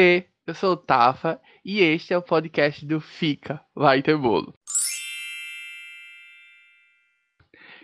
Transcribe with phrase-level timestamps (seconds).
[0.00, 4.54] Oiê, eu sou o Tafa e este é o podcast do Fica, Vai Ter Bolo.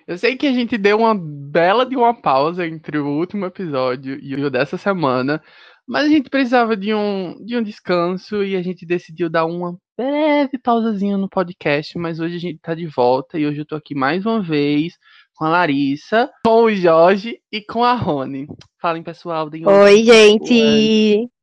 [0.06, 4.18] Eu sei que a gente deu uma bela de uma pausa entre o último episódio
[4.22, 5.42] e o dessa semana,
[5.86, 9.76] mas a gente precisava de um, de um descanso e a gente decidiu dar uma
[9.94, 13.76] breve pausazinha no podcast, mas hoje a gente tá de volta e hoje eu tô
[13.76, 14.94] aqui mais uma vez
[15.34, 18.46] com a Larissa, com o Jorge e com a Rony.
[18.80, 19.50] Falem, pessoal.
[19.52, 21.35] Oi, gente!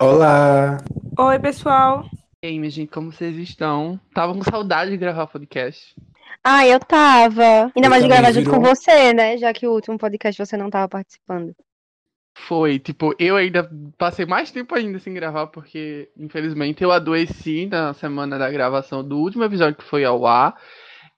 [0.00, 0.78] Olá!
[1.18, 2.04] Oi, pessoal!
[2.42, 3.98] E aí, minha gente, como vocês estão?
[4.14, 5.94] Tava com saudade de gravar podcast.
[6.44, 7.72] Ah, eu tava.
[7.74, 8.74] Ainda Eu mais de gravar também, junto com virou.
[8.74, 9.36] você, né?
[9.38, 11.54] Já que o último podcast você não tava participando.
[12.36, 17.92] Foi, tipo, eu ainda passei mais tempo ainda sem gravar, porque, infelizmente, eu adoeci na
[17.92, 20.54] semana da gravação do último episódio que foi ao ar.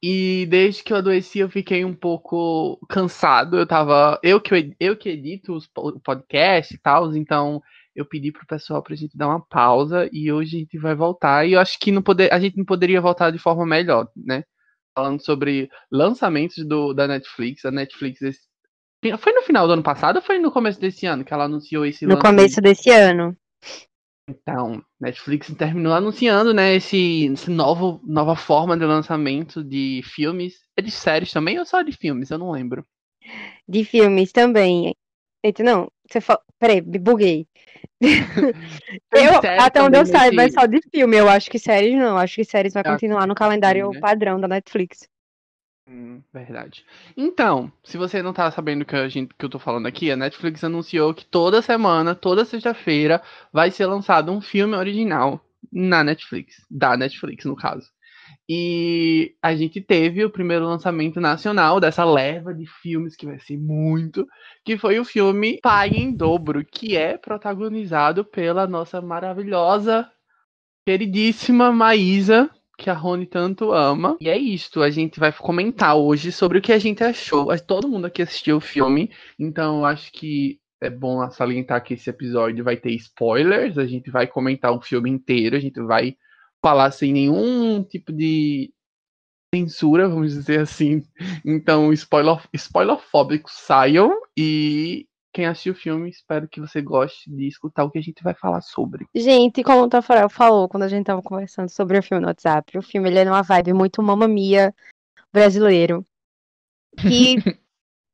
[0.03, 3.59] E desde que eu adoeci, eu fiquei um pouco cansado.
[3.59, 4.19] Eu tava.
[4.23, 7.63] Eu que, eu que edito os po- o podcast e tal, então
[7.95, 11.47] eu pedi pro pessoal pra gente dar uma pausa e hoje a gente vai voltar.
[11.47, 14.45] E eu acho que não poder, a gente não poderia voltar de forma melhor, né?
[14.95, 17.65] Falando sobre lançamentos do, da Netflix.
[17.65, 18.49] A Netflix esse-
[19.19, 21.87] foi no final do ano passado ou foi no começo desse ano que ela anunciou
[21.87, 22.23] esse No lance?
[22.23, 23.37] começo desse ano.
[24.29, 30.61] Então, Netflix terminou anunciando, né, esse, esse novo, nova forma de lançamento de filmes.
[30.77, 32.31] É de séries também ou só de filmes?
[32.31, 32.87] Eu não lembro.
[33.69, 34.95] De filmes também.
[35.43, 35.91] Eita, não.
[36.11, 36.41] Você fala.
[36.59, 37.47] Peraí, me buguei.
[39.13, 41.17] Eu, até onde eu saiba, é só de filme.
[41.17, 42.17] Eu acho que séries não.
[42.17, 44.01] Acho que séries vai continuar no calendário né?
[44.01, 45.09] padrão da Netflix.
[45.89, 46.85] Hum, verdade.
[47.17, 50.17] Então, se você não tá sabendo que, a gente, que eu tô falando aqui, a
[50.17, 53.21] Netflix anunciou que toda semana, toda sexta-feira,
[53.53, 56.65] vai ser lançado um filme original na Netflix.
[56.71, 57.91] Da Netflix, no caso.
[58.53, 63.57] E a gente teve o primeiro lançamento nacional dessa leva de filmes que vai ser
[63.57, 64.27] muito,
[64.65, 70.11] que foi o filme Pai em Dobro, que é protagonizado pela nossa maravilhosa,
[70.85, 74.17] queridíssima Maísa, que a Rony tanto ama.
[74.21, 77.57] E é isto, a gente vai comentar hoje sobre o que a gente achou.
[77.61, 82.11] Todo mundo aqui assistiu o filme, então eu acho que é bom salientar que esse
[82.11, 86.17] episódio vai ter spoilers, a gente vai comentar o filme inteiro, a gente vai
[86.63, 88.73] falar sem nenhum tipo de
[89.55, 91.03] censura, vamos dizer assim.
[91.45, 97.85] Então, spoiler, spoilerfóbicos saiam e quem assistiu o filme, espero que você goste de escutar
[97.85, 99.07] o que a gente vai falar sobre.
[99.15, 102.77] Gente, como o Tafarel falou quando a gente tava conversando sobre o filme no WhatsApp,
[102.77, 104.75] o filme ele é numa vibe muito Mamma Mia
[105.33, 106.05] brasileiro.
[106.97, 107.37] Que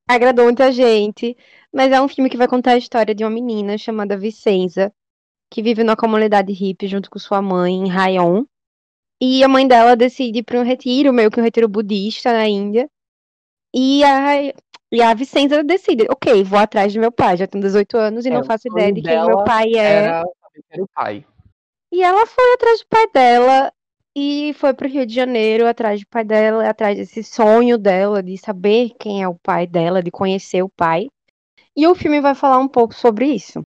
[0.08, 1.36] agradou muita gente,
[1.72, 4.92] mas é um filme que vai contar a história de uma menina chamada Vicenza,
[5.50, 8.44] que vive numa comunidade hippie junto com sua mãe em Rayon.
[9.20, 12.46] E a mãe dela decide ir para um retiro, meio que um retiro budista na
[12.46, 12.88] Índia.
[13.74, 14.52] E a,
[14.92, 18.28] e a Vicenza decide, ok, vou atrás do meu pai, já tenho 18 anos e
[18.28, 20.22] É, não o faço ideia de quem o meu pai é.
[20.70, 21.24] Era o pai.
[21.92, 23.72] E ela foi atrás do pai dela
[24.16, 28.38] e foi pro Rio de Janeiro atrás do pai dela, atrás desse sonho dela de
[28.38, 31.08] saber quem é o pai dela, de conhecer o pai.
[31.76, 33.62] E o filme vai falar um pouco sobre isso.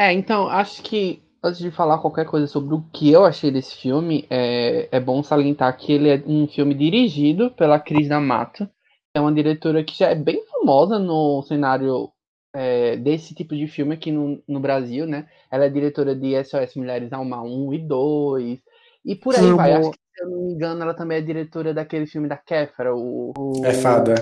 [0.00, 3.76] É, então, acho que antes de falar qualquer coisa sobre o que eu achei desse
[3.76, 9.18] filme, é, é bom salientar que ele é um filme dirigido pela Cris D'Amato, que
[9.18, 12.10] é uma diretora que já é bem famosa no cenário
[12.54, 15.28] é, desse tipo de filme aqui no, no Brasil, né?
[15.52, 18.58] Ela é diretora de SOS Mulheres Alma 1 e 2,
[19.04, 19.56] e por aí Amo.
[19.58, 19.74] vai.
[19.74, 22.96] Acho que, se eu não me engano, ela também é diretora daquele filme da Kéfera,
[22.96, 23.34] o...
[23.36, 23.66] o...
[23.66, 24.14] É fada.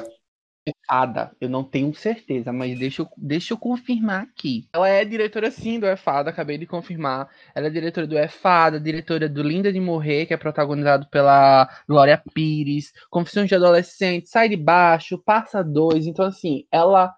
[0.88, 4.66] É fada, eu não tenho certeza, mas deixa eu, deixa eu confirmar aqui.
[4.72, 7.28] Ela é diretora sim do É Fada, acabei de confirmar.
[7.54, 11.68] Ela é diretora do É Fada, diretora do Linda de Morrer, que é protagonizado pela
[11.86, 16.06] Glória Pires, Confissões de Adolescente, Sai de Baixo, Passa Dois.
[16.06, 17.14] Então, assim, ela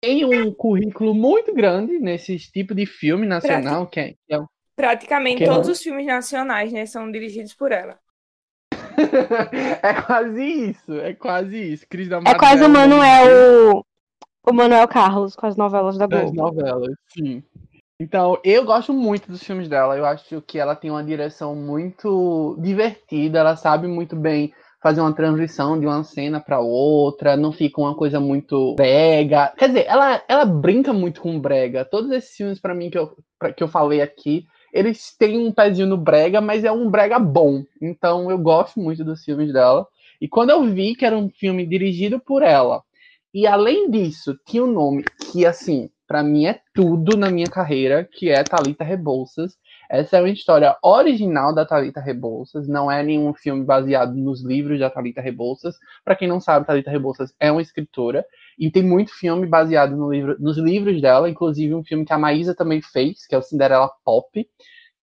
[0.00, 4.38] tem um currículo muito grande nesse tipo de filme nacional, que é, que é
[4.74, 5.72] Praticamente Que todos não?
[5.72, 7.98] os filmes nacionais, né, são dirigidos por ela.
[9.82, 11.86] é quase isso, é quase isso.
[11.88, 13.84] Cris da É quase o Manuel
[14.48, 16.32] o Manuel Carlos com as novelas da Globo.
[16.34, 17.42] novelas, sim.
[17.98, 19.96] Então, eu gosto muito dos filmes dela.
[19.96, 23.38] Eu acho que ela tem uma direção muito divertida.
[23.40, 27.36] Ela sabe muito bem fazer uma transição de uma cena para outra.
[27.36, 29.52] Não fica uma coisa muito brega.
[29.56, 31.84] Quer dizer, ela, ela brinca muito com brega.
[31.84, 34.44] Todos esses filmes, para mim, que eu, pra- que eu falei aqui,
[34.76, 37.64] eles têm um pezinho no brega, mas é um brega bom.
[37.80, 39.86] Então, eu gosto muito dos filmes dela.
[40.20, 42.82] E quando eu vi que era um filme dirigido por ela,
[43.32, 48.04] e além disso, tinha um nome que, assim, pra mim é tudo na minha carreira,
[48.04, 49.56] que é Thalita Rebouças.
[49.90, 54.78] Essa é uma história original da Talita Rebouças, não é nenhum filme baseado nos livros
[54.78, 55.76] da Talita Rebouças.
[56.04, 58.24] Para quem não sabe, Talita Rebouças é uma escritora
[58.58, 62.18] e tem muito filme baseado no livro, nos livros dela, inclusive um filme que a
[62.18, 64.48] Maísa também fez, que é o Cinderela Pop.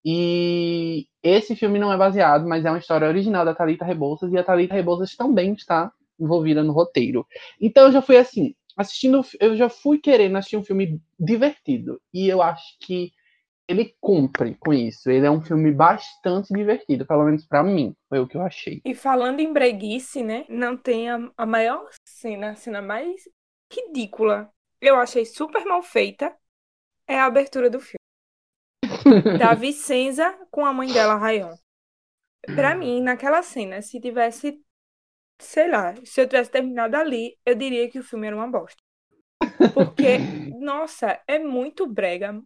[0.05, 4.37] E esse filme não é baseado, mas é uma história original da Talita Rebouças e
[4.37, 7.25] a Talita Rebouças também está envolvida no roteiro.
[7.61, 12.27] Então eu já fui assim, assistindo, eu já fui querendo assistir um filme divertido e
[12.27, 13.11] eu acho que
[13.67, 15.09] ele cumpre com isso.
[15.09, 18.81] Ele é um filme bastante divertido, pelo menos para mim, foi o que eu achei.
[18.83, 20.45] E falando em breguice, né?
[20.49, 23.23] Não tem a, a maior cena, a cena mais
[23.73, 24.51] ridícula.
[24.81, 26.35] Eu achei super mal feita.
[27.07, 27.97] É a abertura do filme.
[29.37, 31.55] da Vicenza com a mãe dela, Rayon.
[32.55, 34.61] Pra mim, naquela cena, se tivesse,
[35.39, 38.81] sei lá, se eu tivesse terminado ali, eu diria que o filme era uma bosta.
[39.73, 40.17] Porque,
[40.59, 42.41] nossa, é muito brega.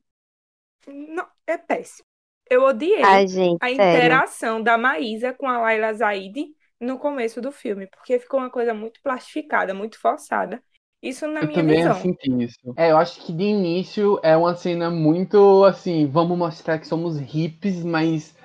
[0.87, 2.05] Não, é péssimo.
[2.49, 3.73] Eu odiei Ai, gente, a sério.
[3.75, 6.47] interação da Maísa com a Laila Zaid
[6.79, 10.63] no começo do filme, porque ficou uma coisa muito plastificada, muito forçada.
[11.01, 11.93] Isso na Eu minha também visão.
[11.93, 12.73] senti isso.
[12.75, 17.17] É, eu acho que de início é uma cena muito assim, vamos mostrar que somos
[17.19, 18.35] hips, mas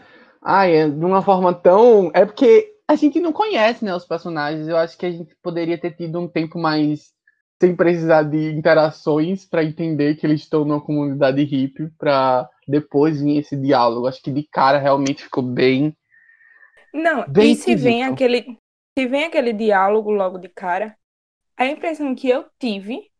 [0.42, 2.10] ai, é de uma forma tão.
[2.14, 4.68] É porque a gente não conhece, né, os personagens.
[4.68, 7.12] Eu acho que a gente poderia ter tido um tempo mais
[7.60, 13.38] sem precisar de interações para entender que eles estão numa comunidade hippie, para depois vir
[13.38, 14.06] esse diálogo.
[14.06, 15.96] Acho que de cara realmente ficou bem.
[16.92, 18.58] Não, Bem e se vem aquele,
[18.96, 20.96] se vem aquele diálogo logo de cara,
[21.62, 23.10] a impressão que eu tive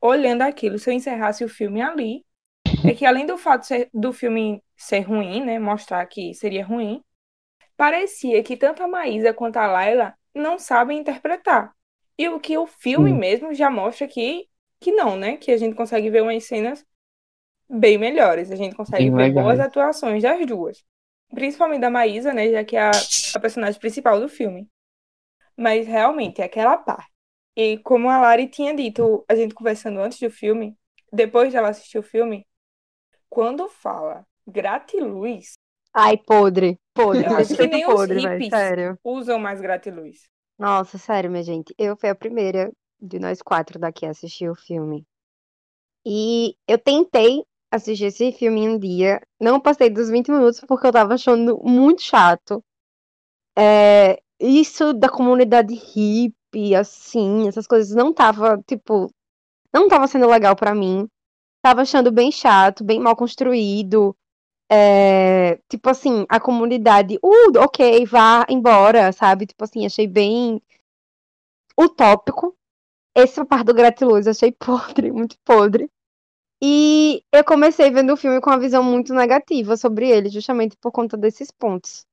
[0.00, 2.24] olhando aquilo, se eu encerrasse o filme ali,
[2.84, 7.02] é que além do fato ser- do filme ser ruim, né, mostrar que seria ruim,
[7.76, 11.74] parecia que tanto a Maísa quanto a Laila não sabem interpretar.
[12.18, 13.14] E o que o filme Sim.
[13.14, 14.48] mesmo já mostra que,
[14.80, 15.36] que não, né?
[15.38, 16.84] Que a gente consegue ver umas cenas
[17.68, 18.50] bem melhores.
[18.50, 19.60] A gente consegue ver boas legais.
[19.60, 20.84] atuações das duas.
[21.34, 22.50] Principalmente da Maísa, né?
[22.50, 24.68] Já que é a, a personagem principal do filme.
[25.56, 27.10] Mas realmente, é aquela parte.
[27.56, 30.76] E como a Lari tinha dito, a gente conversando antes do filme,
[31.12, 32.46] depois dela assistir o filme,
[33.28, 35.54] quando fala gratiluz,
[35.98, 36.78] Ai, podre.
[36.92, 37.24] Podre.
[37.24, 38.50] Eu acho que nem os podre, velho, hippies.
[38.50, 38.98] sério.
[39.02, 40.28] usam mais gratiluz.
[40.58, 41.74] Nossa, sério, minha gente.
[41.78, 42.70] Eu fui a primeira
[43.00, 45.06] de nós quatro daqui a assistir o filme.
[46.04, 49.20] E eu tentei assistir esse filme em um dia.
[49.40, 52.62] Não passei dos 20 minutos porque eu tava achando muito chato.
[53.58, 56.35] É, isso da comunidade hippie,
[56.74, 59.10] assim, essas coisas não tava, tipo,
[59.72, 61.08] não tava sendo legal pra mim.
[61.62, 64.16] Tava achando bem chato, bem mal construído.
[64.70, 69.46] É, tipo assim, a comunidade, uh, ok, vá embora, sabe?
[69.46, 70.60] Tipo assim, achei bem
[71.78, 72.56] utópico.
[73.14, 75.90] Essa parte do gratiluz, achei podre, muito podre.
[76.62, 80.90] E eu comecei vendo o filme com uma visão muito negativa sobre ele, justamente por
[80.90, 82.06] conta desses pontos.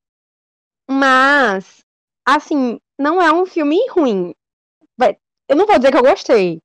[0.89, 1.83] Mas,
[2.25, 4.33] assim, não é um filme ruim.
[5.47, 6.61] Eu não vou dizer que eu gostei,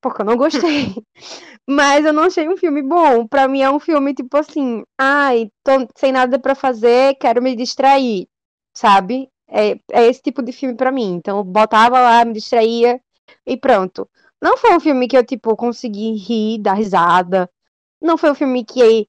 [0.00, 0.94] porque eu não gostei.
[1.68, 3.26] Mas eu não achei um filme bom.
[3.26, 7.54] Pra mim é um filme tipo assim, ai, tô sem nada pra fazer, quero me
[7.54, 8.26] distrair,
[8.74, 9.28] sabe?
[9.48, 11.14] É, é esse tipo de filme pra mim.
[11.14, 13.00] Então eu botava lá, me distraía
[13.46, 14.08] e pronto.
[14.40, 17.48] Não foi um filme que eu tipo consegui rir, dar risada.
[18.00, 19.06] Não foi um filme que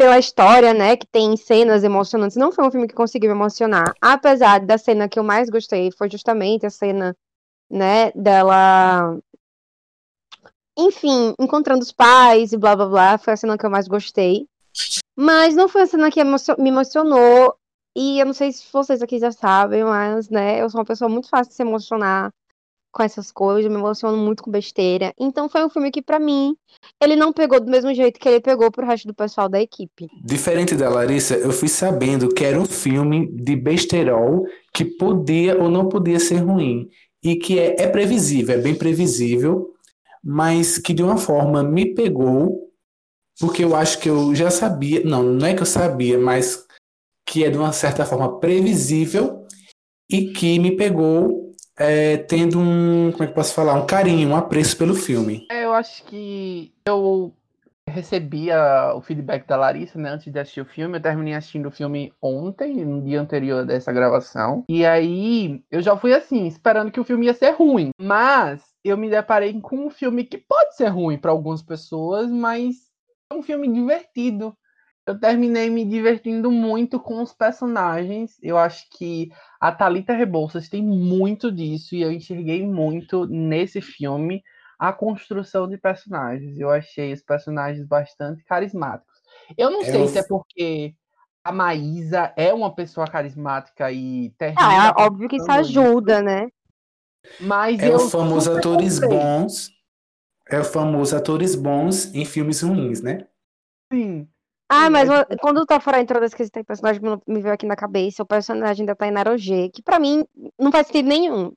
[0.00, 3.92] pela história, né, que tem cenas emocionantes, não foi um filme que conseguiu me emocionar.
[4.00, 7.14] Apesar da cena que eu mais gostei foi justamente a cena,
[7.70, 9.18] né, dela
[10.78, 14.48] enfim, encontrando os pais e blá blá blá, foi a cena que eu mais gostei.
[15.14, 17.54] Mas não foi a cena que me emocionou.
[17.94, 21.10] E eu não sei se vocês aqui já sabem, mas, né, eu sou uma pessoa
[21.10, 22.30] muito fácil de se emocionar
[22.92, 25.14] com essas coisas, eu me emociono muito com besteira.
[25.18, 26.56] Então foi um filme que, pra mim,
[27.00, 30.08] ele não pegou do mesmo jeito que ele pegou pro resto do pessoal da equipe.
[30.24, 34.44] Diferente da Larissa, eu fui sabendo que era um filme de besterol
[34.74, 36.88] que podia ou não podia ser ruim.
[37.22, 39.74] E que é, é previsível, é bem previsível,
[40.24, 42.70] mas que de uma forma me pegou,
[43.38, 46.66] porque eu acho que eu já sabia, não, não é que eu sabia, mas
[47.26, 49.46] que é de uma certa forma previsível
[50.10, 51.49] e que me pegou
[51.80, 55.46] é, tendo um, como é que posso falar, um carinho, um apreço pelo filme.
[55.50, 57.32] É, eu acho que eu
[57.88, 60.98] recebi a- o feedback da Larissa, né, antes de assistir o filme.
[60.98, 64.62] Eu terminei assistindo o filme ontem, no dia anterior dessa gravação.
[64.68, 67.90] E aí, eu já fui assim, esperando que o filme ia ser ruim.
[68.00, 72.76] Mas eu me deparei com um filme que pode ser ruim para algumas pessoas, mas
[73.32, 74.54] é um filme divertido.
[75.06, 78.36] Eu terminei me divertindo muito com os personagens.
[78.42, 79.30] Eu acho que
[79.60, 84.42] a Thalita Rebouças tem muito disso e eu enxerguei muito nesse filme
[84.78, 86.58] a construção de personagens.
[86.58, 89.20] Eu achei os personagens bastante carismáticos.
[89.56, 90.94] Eu não É sei se é porque
[91.42, 94.64] a Maísa é uma pessoa carismática e terrível.
[94.64, 96.48] Ah, é óbvio que isso ajuda, né?
[97.40, 99.18] Mas É eu o famoso super atores comprei.
[99.18, 99.70] bons.
[100.48, 103.26] É o famoso atores bons em filmes ruins, né?
[103.92, 104.28] Sim.
[104.72, 107.74] Ah, mas o- quando o Tafara entrou desse quesito, personagem me me veio aqui na
[107.74, 110.24] cabeça, o personagem da Tainara G, que pra mim
[110.58, 111.52] não faz sentido nenhum.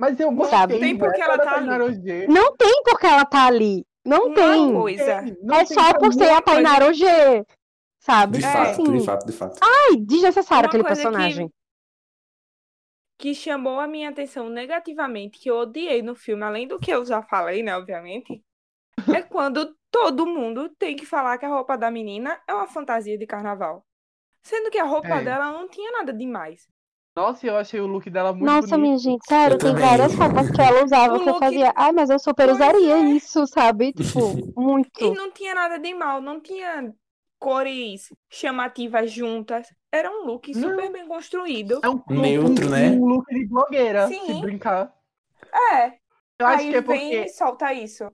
[0.00, 0.58] Mas eu gostei.
[0.58, 0.78] Sabe?
[0.80, 2.26] Tem porque velho, ela tá ali.
[2.28, 3.84] Não tem porque ela tá ali.
[4.04, 4.72] Não Uma tem.
[4.74, 5.22] coisa.
[5.42, 6.42] Não É tem só por ser a.
[6.42, 7.04] Tainara G.
[8.00, 8.38] Sabe?
[8.38, 8.48] De É.
[8.52, 9.58] fato, Assim, de fato, de fato.
[9.62, 11.50] ai, desnecessário Uma aquele coisa que- personagem.
[13.18, 17.04] que chamou a minha atenção negativamente, que eu odiei no filme, além do que eu
[17.04, 18.40] já falei, né, obviamente,
[19.14, 23.16] é quando todo mundo tem que falar que a roupa da menina é uma fantasia
[23.18, 23.84] de carnaval.
[24.42, 25.24] Sendo que a roupa É.
[25.24, 26.66] dela não tinha nada demais.
[27.16, 28.80] Nossa, eu achei o look dela muito Nossa, bonito.
[28.80, 29.84] minha gente, sério, Eu tem também.
[29.88, 31.72] várias roupas que ela usava O que eu look- fazia.
[31.74, 33.00] Ai, mas eu super Pois usaria é.
[33.10, 33.92] isso, sabe?
[34.22, 35.14] Tipo, E muito.
[35.14, 36.94] não tinha nada de mal, não tinha
[37.40, 39.66] cores chamativas juntas.
[39.92, 40.70] Era um look Não.
[40.70, 41.80] super bem construído.
[41.82, 42.90] É um, Neutro, um, né?
[42.90, 44.26] Um look de blogueira, Sim.
[44.26, 44.92] se brincar.
[45.72, 45.94] É,
[46.38, 48.04] Eu acho aí que é vem porque e solta isso.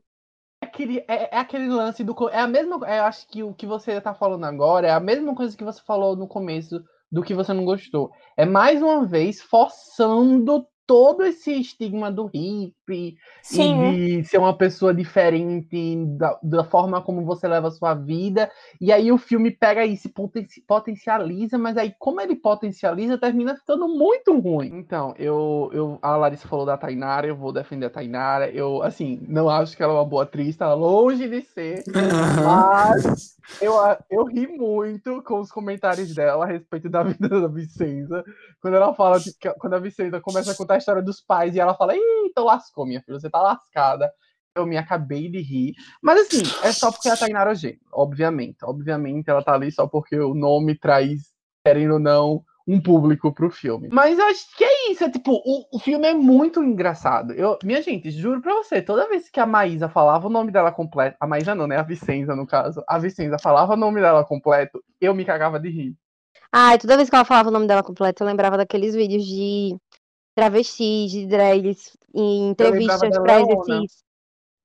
[0.75, 2.14] Aquele, é, é aquele lance do.
[2.31, 2.81] É a mesma.
[2.87, 5.64] é, Eu acho que o que você tá falando agora é a mesma coisa que
[5.64, 8.11] você falou no começo do que você não gostou.
[8.37, 14.57] É mais uma vez forçando todo esse estigma do hippie Sim, e de ser uma
[14.57, 18.50] pessoa diferente da, da forma como você leva a sua vida.
[18.81, 23.57] E aí o filme pega e se poten- potencializa, mas aí como ele potencializa, termina
[23.57, 24.71] ficando muito ruim.
[24.75, 28.50] Então, eu, eu a Larissa falou da Tainara, eu vou defender a Tainara.
[28.50, 31.85] Eu, assim, não acho que ela é uma boa atriz, tá longe de ser.
[32.45, 33.75] Mas eu,
[34.11, 38.25] eu ri muito com os comentários dela a respeito da vida da Vicenza.
[38.64, 39.18] Quando ela fala,
[39.59, 41.92] quando a Vicenza começa a contar a história dos pais e ela fala,
[42.25, 44.11] então lascou, minha filha, você tá lascada.
[44.56, 45.75] Eu me acabei de rir.
[46.00, 48.56] Mas assim, é só porque é a Tainara G, obviamente.
[48.62, 51.25] Obviamente ela tá ali só porque o nome traz,
[51.62, 53.90] querendo ou não, um público pro filme.
[53.92, 57.35] Mas eu acho que é isso, é tipo, o, o filme é muito engraçado.
[57.35, 60.73] Eu, minha gente, juro pra você, toda vez que a Maísa falava o nome dela
[60.73, 61.76] completo, a Maísa não, né?
[61.76, 62.83] A Vicenza, no caso.
[62.88, 65.94] A Vicenza falava o nome dela completo, eu me cagava de rir.
[66.56, 69.76] Ai, toda vez que ela falava o nome dela completo, eu lembrava daqueles vídeos de
[70.37, 74.04] travestis, de drags, em entrevistas pra esses,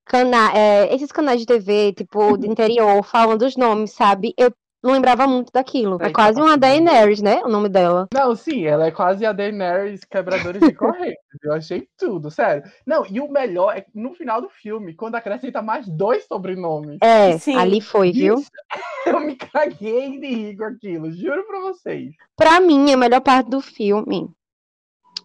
[0.05, 4.35] cana é, esses canais de TV, tipo, de interior, falando os nomes, sabe?
[4.37, 4.53] Eu
[4.83, 5.97] lembrava muito daquilo.
[6.01, 6.57] É quase tá uma.
[6.57, 7.41] Daenerys, né?
[7.43, 8.07] O nome dela.
[8.13, 11.17] Não, sim, ela é quase a Daenerys quebradores de correntes.
[11.43, 12.63] Eu achei tudo, sério.
[12.85, 16.97] Não, e o melhor é que no final do filme, quando acrescenta mais dois sobrenomes.
[17.01, 17.55] É, Sim.
[17.55, 18.35] ali foi, viu?
[18.35, 18.49] Isso,
[19.07, 22.13] eu me caguei de rir com aquilo, juro pra vocês.
[22.35, 24.29] Pra mim, a melhor parte do filme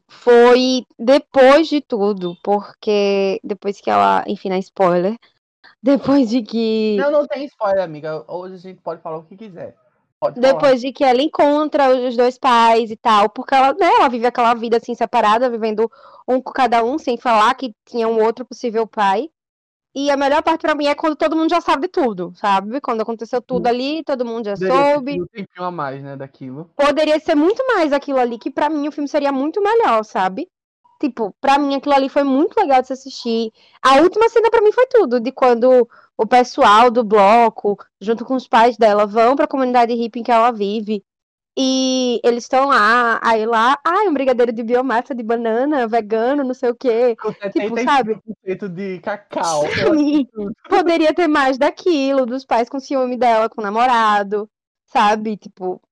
[0.08, 5.16] foi depois de tudo, porque depois que ela, enfim, não é spoiler,
[5.84, 8.24] depois de que Não, não tem spoiler, amiga.
[8.26, 9.76] Hoje a gente pode falar o que quiser.
[10.18, 10.52] Pode falar.
[10.54, 14.26] depois de que ela encontra os dois pais e tal, porque ela, né, ela vive
[14.26, 15.90] aquela vida assim separada, vivendo
[16.26, 19.28] um com cada um, sem falar que tinha um outro possível pai.
[19.94, 22.80] E a melhor parte pra mim é quando todo mundo já sabe de tudo, sabe?
[22.80, 25.22] Quando aconteceu tudo ali, todo mundo já Poderia soube.
[25.22, 26.68] um tempinho a mais, né, daquilo.
[26.74, 30.48] poderia ser muito mais aquilo ali, que pra mim o filme seria muito melhor, sabe?
[31.04, 33.52] Tipo, pra mim aquilo ali foi muito legal de se assistir.
[33.82, 38.34] A última cena pra mim foi tudo, de quando o pessoal do bloco, junto com
[38.34, 41.04] os pais dela, vão pra comunidade hippie em que ela vive.
[41.54, 46.54] E eles estão lá, aí lá, ai, um brigadeiro de biomassa de banana, vegano, não
[46.54, 47.14] sei o quê.
[47.16, 48.18] Com Tipo, sabe?
[48.48, 49.64] 75% de cacau.
[49.68, 50.26] Sim.
[50.70, 54.48] Poderia ter mais daquilo, dos pais com ciúme dela, com o namorado,
[54.86, 55.36] sabe?
[55.36, 55.82] Tipo,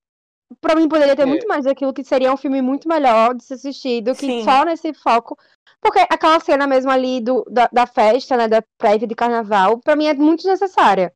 [0.61, 1.25] pra mim poderia ter É.
[1.25, 4.43] muito mais daquilo que seria um filme muito melhor de se assistir do que Sim.
[4.43, 5.37] só nesse foco.
[5.81, 9.95] Porque aquela cena mesmo ali do, da, da festa, né, da prévia de carnaval, pra
[9.95, 11.13] mim é muito desnecessária.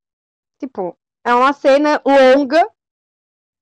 [0.60, 2.67] Tipo, é uma cena longa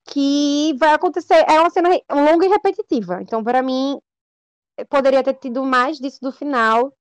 [0.08, 3.22] que vai acontecer, é uma cena longa e repetitiva.
[3.22, 4.00] Então, pra mim,
[4.90, 6.94] poderia ter tido mais disso do final,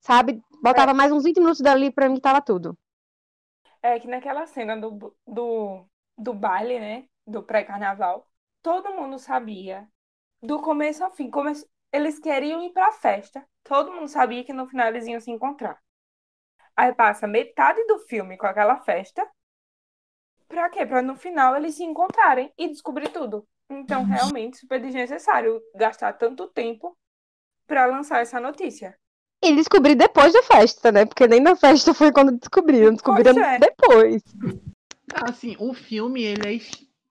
[0.00, 0.42] sabe?
[0.62, 2.76] Botava mais uns 20 minutos dali pra mim tava tudo.
[3.82, 5.84] É que naquela cena do, do,
[6.18, 7.04] do baile, né?
[7.26, 8.26] Do pré-carnaval,
[8.62, 9.88] todo mundo sabia,
[10.42, 11.52] do começo ao fim, come...
[11.92, 13.44] eles queriam ir pra festa.
[13.64, 15.80] Todo mundo sabia que no final eles iam se encontrar.
[16.76, 19.26] Aí passa metade do filme com aquela festa.
[20.46, 20.86] Pra quê?
[20.86, 23.46] Pra no final eles se encontrarem e descobrir tudo.
[23.68, 26.96] Então, realmente, super desnecessário gastar tanto tempo
[27.66, 28.96] pra lançar essa notícia.
[29.42, 31.04] E descobri depois da festa, né?
[31.04, 33.58] Porque nem na festa foi quando descobriram, descobriram é.
[33.58, 34.22] depois.
[35.28, 36.52] Assim, o filme, ele é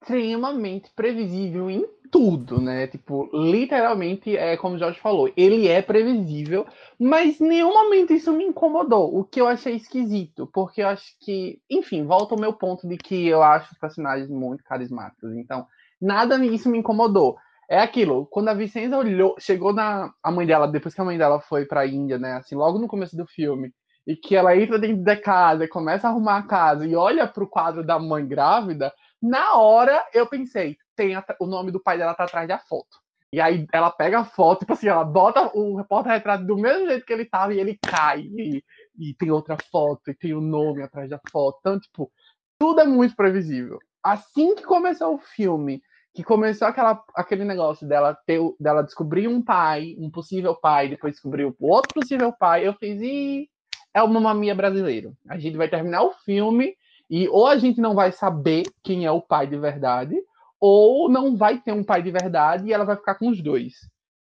[0.05, 2.87] extremamente previsível em tudo, né?
[2.87, 6.65] Tipo, literalmente, é como o Jorge falou, ele é previsível,
[6.99, 11.59] mas nenhum momento isso me incomodou, o que eu achei esquisito, porque eu acho que,
[11.69, 15.65] enfim, volta ao meu ponto de que eu acho os personagens muito carismáticos, então
[15.99, 17.35] nada isso me incomodou.
[17.67, 21.17] É aquilo, quando a Vicenza olhou, chegou na a mãe dela, depois que a mãe
[21.17, 23.73] dela foi pra Índia, né, assim, logo no começo do filme,
[24.07, 27.49] e que ela entra dentro da casa, começa a arrumar a casa e olha pro
[27.49, 28.93] quadro da mãe grávida,
[29.25, 33.03] na hora eu pensei, tem a, o nome do pai dela tá atrás da foto.
[33.33, 37.05] E aí ela pega a foto, tipo assim, ela bota o porta-retrato do mesmo jeito
[37.05, 38.21] que ele tava e ele cai.
[38.21, 38.63] E,
[38.97, 41.57] e tem outra foto, e tem o nome atrás da foto.
[41.59, 42.11] Então, tipo,
[42.57, 43.79] tudo é muito previsível.
[44.03, 45.81] Assim que começou o filme,
[46.13, 51.13] que começou aquela, aquele negócio dela ter dela descobrir um pai, um possível pai, depois
[51.13, 53.49] descobrir o outro possível pai, eu fiz, e
[53.93, 55.13] é uma mamia brasileiro.
[55.27, 56.75] A gente vai terminar o filme
[57.09, 60.15] e ou a gente não vai saber quem é o pai de verdade,
[60.59, 63.73] ou não vai ter um pai de verdade e ela vai ficar com os dois.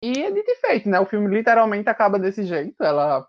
[0.02, 1.00] E é de feito, né?
[1.00, 3.26] O filme literalmente acaba desse jeito, ela,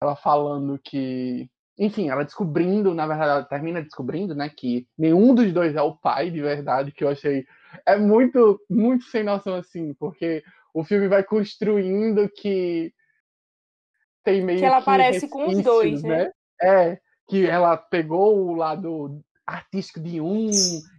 [0.00, 1.48] ela falando que.
[1.76, 5.96] Enfim, ela descobrindo, na verdade, ela termina descobrindo, né, que nenhum dos dois é o
[5.96, 7.44] pai de verdade, que eu achei.
[7.84, 10.42] É muito, muito sem noção assim, porque
[10.72, 12.94] o filme vai construindo que
[14.22, 16.24] tem meio que ela que aparece com os dois, né?
[16.24, 16.32] né?
[16.62, 20.50] É, que ela pegou o lado artístico de um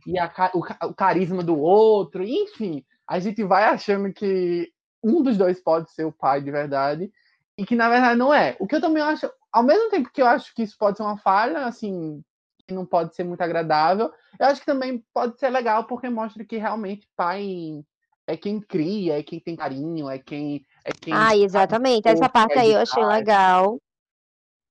[0.05, 4.71] e a, o, o, carisma do outro, enfim, a gente vai achando que
[5.03, 7.11] um dos dois pode ser o pai de verdade
[7.57, 8.55] e que na verdade não é.
[8.59, 11.03] O que eu também acho, ao mesmo tempo que eu acho que isso pode ser
[11.03, 12.23] uma falha, assim,
[12.67, 16.43] que não pode ser muito agradável, eu acho que também pode ser legal porque mostra
[16.43, 17.83] que realmente pai
[18.27, 22.07] é quem cria, é quem tem carinho, é quem é quem Ah, exatamente.
[22.07, 23.79] Essa parte aí eu achei legal.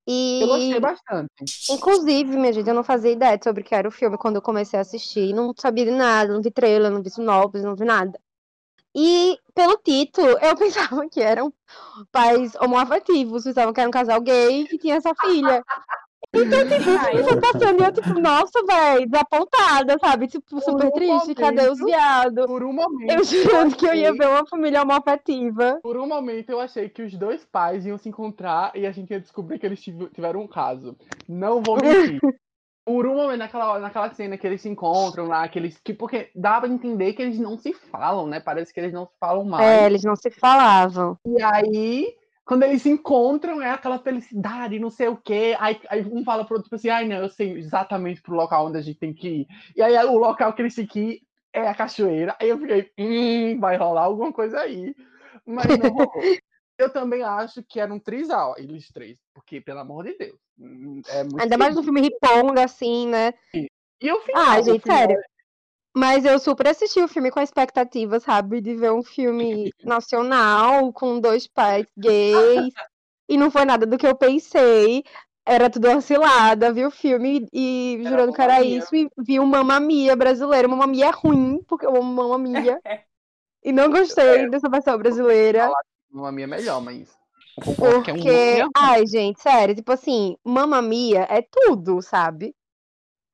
[0.07, 1.45] E, eu gostei bastante.
[1.71, 4.43] Inclusive, minha gente, eu não fazia ideia sobre o que era o filme quando eu
[4.43, 5.33] comecei a assistir.
[5.33, 8.19] Não sabia de nada, não vi trailer, não vi sinopse, não vi nada.
[8.95, 11.53] E pelo título, eu pensava que eram
[12.13, 15.65] pais homoafetivos, pensavam que era um casal gay que tinha essa filha.
[16.35, 16.91] Então, tipo,
[17.31, 20.27] eu passando e eu, tipo, nossa, velho, desapontada, sabe?
[20.27, 22.47] Tipo, super triste, momento, cadê os viados?
[22.47, 23.13] Por um momento.
[23.13, 25.81] Eu jurando que eu ia ver uma família homoafetiva.
[25.83, 29.11] Por um momento eu achei que os dois pais iam se encontrar e a gente
[29.11, 30.97] ia descobrir que eles tiveram um caso.
[31.29, 32.21] Não vou mentir.
[32.85, 35.81] Por um momento, naquela, naquela cena que eles se encontram lá, que eles.
[35.83, 38.41] Que, porque dá pra entender que eles não se falam, né?
[38.41, 39.67] Parece que eles não se falam mais.
[39.67, 41.17] É, eles não se falavam.
[41.27, 45.57] E aí quando eles se encontram, é aquela felicidade, não sei o quê.
[45.59, 48.67] Aí, aí um fala pro outro, tipo assim, ai, não, eu sei exatamente pro local
[48.67, 49.47] onde a gente tem que ir.
[49.75, 52.37] E aí o local que eles têm que ir é a cachoeira.
[52.39, 54.95] Aí eu fiquei, hum, vai rolar alguma coisa aí.
[55.47, 56.11] Mas não rolou.
[56.79, 59.19] eu também acho que era um trisal, eles três.
[59.33, 60.39] Porque, pelo amor de Deus.
[60.59, 63.33] Hum, é Ainda mais no filme Riponga, assim, né?
[63.55, 63.69] E,
[64.03, 65.17] e o final, Ah, gente, final, sério.
[65.97, 68.61] Mas eu super assisti o filme com expectativa, sabe?
[68.61, 72.75] De ver um filme nacional com dois pais gays.
[73.29, 75.05] e não foi nada do que eu pensei.
[75.47, 78.95] Era tudo uma cilada, vi o filme e era jurando que era isso.
[78.97, 80.69] E vi o Mamma Mia brasileiro.
[80.69, 82.81] Mamma Mia é ruim, porque eu amo Mamma Mia.
[83.63, 84.49] e não gostei é.
[84.49, 85.71] dessa versão brasileira.
[86.11, 87.15] Mamma Mia é melhor, mas...
[87.77, 92.53] Porque, é um ai, gente, sério, tipo assim, Mamma Mia é tudo, sabe?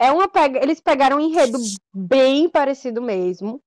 [0.01, 0.59] É uma pega...
[0.63, 1.59] Eles pegaram um enredo
[1.95, 3.63] bem parecido mesmo,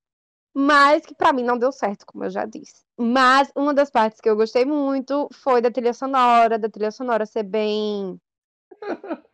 [0.52, 2.82] mas que para mim não deu certo, como eu já disse.
[2.98, 7.24] Mas uma das partes que eu gostei muito foi da trilha sonora, da trilha sonora
[7.24, 8.20] ser bem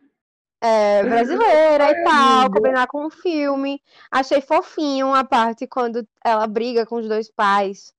[0.61, 3.81] é, brasileira e tal, combinar com o filme.
[4.11, 7.91] Achei fofinho a parte quando ela briga com os dois pais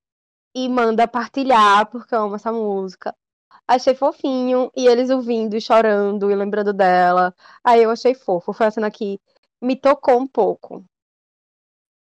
[0.54, 3.12] e manda partilhar, porque eu amo essa música.
[3.66, 4.70] Achei fofinho.
[4.76, 7.34] E eles ouvindo e chorando e lembrando dela.
[7.64, 8.52] Aí eu achei fofo.
[8.52, 9.20] Foi a cena que
[9.60, 10.84] me tocou um pouco.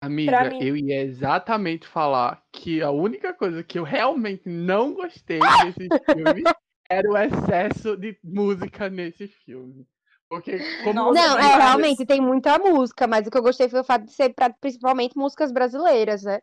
[0.02, 5.90] Amiga, eu ia exatamente falar que a única coisa que eu realmente não gostei desse
[6.06, 6.44] filme
[6.90, 9.86] era o excesso de música nesse filme.
[10.30, 13.84] Porque como Não, é, realmente tem muita música, mas o que eu gostei foi o
[13.84, 16.40] fato de ser pra, principalmente músicas brasileiras, né?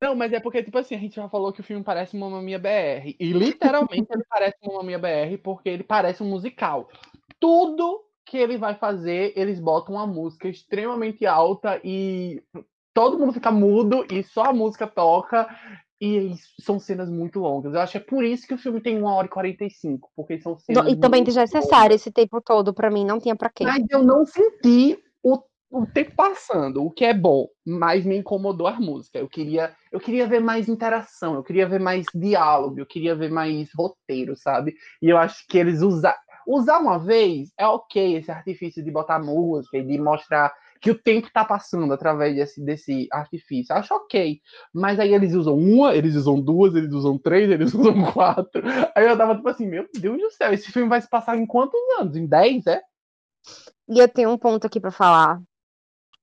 [0.00, 2.30] Não, mas é porque, tipo assim, a gente já falou que o filme parece uma
[2.30, 3.14] Mamia BR.
[3.20, 6.88] E literalmente ele parece uma Mamia BR porque ele parece um musical.
[7.38, 12.42] Tudo que ele vai fazer, eles botam uma música extremamente alta e
[12.94, 15.46] todo mundo fica mudo e só a música toca.
[16.00, 17.74] E são cenas muito longas.
[17.74, 20.38] Eu acho que é por isso que o filme tem 1 hora e 45, porque
[20.38, 20.92] são cenas.
[20.92, 23.64] E também desnecessário esse tempo todo, para mim, não tinha para quê.
[23.64, 25.38] Mas eu não senti o
[25.70, 29.18] o tempo passando, o que é bom, mas me incomodou a música.
[29.18, 33.30] Eu queria, eu queria ver mais interação, eu queria ver mais diálogo, eu queria ver
[33.30, 34.74] mais roteiro, sabe?
[35.02, 39.18] E eu acho que eles usar usar uma vez é ok esse artifício de botar
[39.18, 43.74] música e de mostrar que o tempo tá passando através desse, desse artifício.
[43.74, 44.40] Acho ok.
[44.72, 48.62] Mas aí eles usam uma, eles usam duas, eles usam três, eles usam quatro.
[48.94, 51.46] Aí eu tava tipo assim, meu Deus do céu, esse filme vai se passar em
[51.46, 52.16] quantos anos?
[52.16, 52.80] Em dez, é?
[53.88, 55.40] E eu tenho um ponto aqui pra falar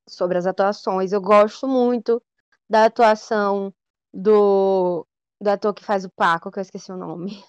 [0.08, 1.12] sobre as atuações.
[1.12, 2.22] Eu gosto muito
[2.70, 3.74] da atuação
[4.14, 5.06] do,
[5.42, 7.44] do ator que faz o Paco, que eu esqueci o nome.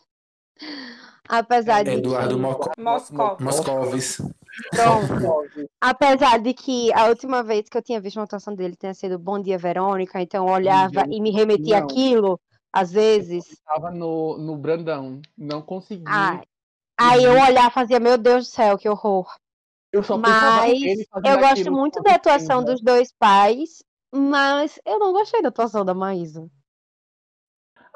[1.28, 2.80] Apesar de Eduardo que...
[2.80, 4.22] Moscovis.
[4.70, 5.70] Pronto.
[5.80, 9.18] Apesar de que a última vez que eu tinha visto uma atuação dele tenha sido
[9.18, 11.16] Bom Dia Verônica, então eu olhava Deus.
[11.16, 11.86] e me remetia Não.
[11.86, 12.40] àquilo,
[12.72, 13.44] às vezes.
[13.64, 15.20] Tava no, no Brandão.
[15.36, 16.04] Não consegui.
[16.06, 16.40] Ah,
[16.98, 19.28] aí eu olhava e fazia, meu Deus do céu, que horror.
[19.92, 20.72] eu só Mas
[21.24, 25.84] eu gosto aquilo muito da atuação dos dois pais, mas eu não gostei da atuação
[25.84, 26.48] da Maísa.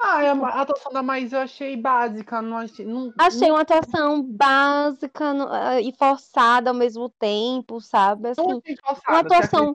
[0.03, 2.41] Ah, a, a atuação da Maísa eu achei básica.
[2.41, 8.31] Não achei, não, Achei não, uma atuação básica ah, e forçada ao mesmo tempo, sabe?
[8.31, 9.75] Assim, forçada, uma atuação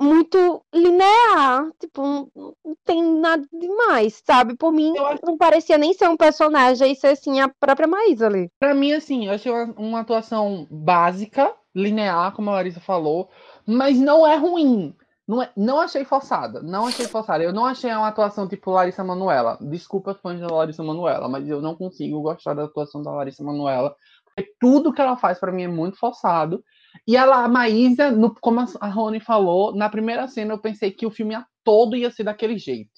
[0.00, 4.54] muito linear, tipo, não, tem nada demais, sabe?
[4.54, 8.26] Por mim, acho- não parecia nem ser um personagem, e ser assim a própria Maísa
[8.26, 8.50] ali.
[8.58, 13.30] Pra mim, assim, eu achei uma, uma atuação básica, linear, como a Larissa falou,
[13.66, 14.94] mas não é ruim.
[15.26, 16.62] Não, é, não achei forçada.
[16.62, 17.42] Não achei forçada.
[17.42, 19.58] Eu não achei uma atuação tipo Larissa Manoela.
[19.60, 23.94] Desculpa, fãs da Larissa Manoela, mas eu não consigo gostar da atuação da Larissa Manoela.
[24.26, 26.62] Porque tudo que ela faz pra mim é muito forçado.
[27.06, 31.06] E ela, a Maísa, no- como a Rony falou, na primeira cena eu pensei que
[31.06, 32.90] o filme ia- todo ia ser daquele jeito.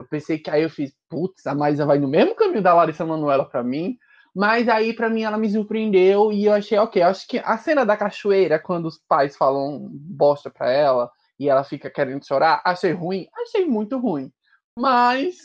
[0.00, 3.04] Eu pensei que aí eu fiz, putz, a Maísa vai no mesmo caminho da Larissa
[3.04, 3.96] Manoela pra mim.
[4.34, 7.02] Mas aí, pra mim, ela me surpreendeu e eu achei ok.
[7.02, 11.48] Eu acho que a cena da cachoeira, quando os pais falam bosta pra ela e
[11.48, 13.26] ela fica querendo chorar, achei ruim?
[13.42, 14.30] Achei muito ruim.
[14.78, 15.36] Mas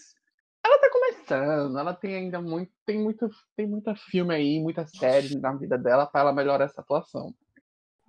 [0.65, 2.71] ela tá começando, ela tem ainda muito.
[2.85, 6.81] Tem muito, tem muita filme aí, muita série na vida dela pra ela melhorar essa
[6.81, 7.33] atuação.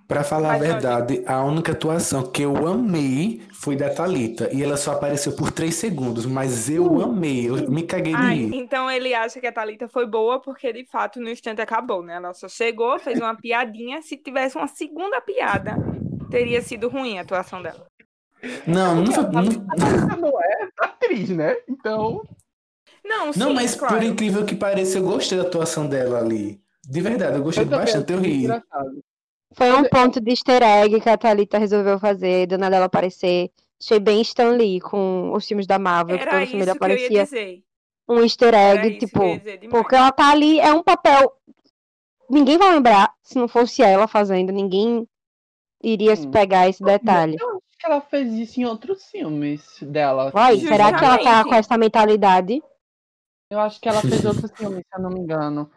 [0.09, 4.53] Pra falar Mas a olha- verdade, a única atuação que eu amei foi da Thalita.
[4.53, 7.49] E ela só apareceu por três segundos, mas eu amei.
[7.49, 8.55] Eu me caguei de Ai, rir.
[8.57, 12.17] então ele acha que a Thalita foi boa porque de fato no instante acabou, né?
[12.17, 14.03] Ela só chegou, fez uma piadinha.
[14.03, 15.77] Se tivesse uma segunda piada,
[16.33, 17.87] teria sido ruim a atuação dela.
[18.67, 19.25] Não, não foi.
[19.25, 21.57] A Não, não é atriz, né?
[21.69, 22.25] Então.
[23.05, 24.05] Não, sim, não, mas por claro.
[24.05, 26.61] incrível que pareça, eu gostei da atuação dela ali.
[26.85, 28.47] De verdade, eu gostei eu bastante, eu ri.
[29.55, 33.51] Foi um ponto de easter egg que a Thalita resolveu fazer, do nada ela aparecer.
[33.81, 36.85] Achei bem Stan Lee com os filmes da Marvel, que Era todo filme ele que
[36.85, 37.63] eu ia aparecia
[38.09, 39.21] um easter egg, tipo,
[39.71, 41.33] porque ela tá ali, é um papel.
[42.31, 45.07] Ninguém vai lembrar se não fosse ela fazendo, ninguém
[45.83, 46.31] iria se Hum.
[46.31, 47.37] pegar esse detalhe.
[47.41, 50.31] Eu acho que ela fez isso em outros filmes dela.
[50.31, 50.67] Vai, assim.
[50.67, 52.63] será que ela tá com essa mentalidade?
[53.51, 55.71] Eu acho que ela fez outros filmes, se eu não me engano.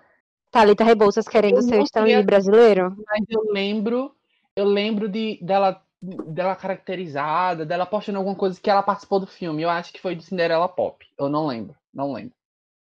[0.52, 2.96] Thalita Rebouças querendo Eu ser o Stan Lee brasileiro?
[3.08, 4.16] Mas eu lembro,
[4.56, 9.64] eu lembro de dela dela caracterizada, dela postando alguma coisa que ela participou do filme.
[9.64, 11.04] Eu acho que foi do Cinderela Pop.
[11.18, 12.35] Eu não lembro, não lembro.